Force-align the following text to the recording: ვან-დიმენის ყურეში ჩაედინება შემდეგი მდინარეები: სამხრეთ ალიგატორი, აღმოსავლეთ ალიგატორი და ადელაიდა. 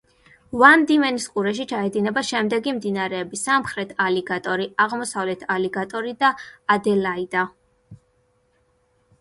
ვან-დიმენის 0.61 1.25
ყურეში 1.33 1.65
ჩაედინება 1.71 2.23
შემდეგი 2.29 2.73
მდინარეები: 2.77 3.39
სამხრეთ 3.41 3.93
ალიგატორი, 4.07 4.65
აღმოსავლეთ 4.87 5.47
ალიგატორი 5.57 6.15
და 6.25 6.33
ადელაიდა. 6.77 7.47